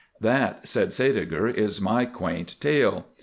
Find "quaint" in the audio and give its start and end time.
2.05-2.55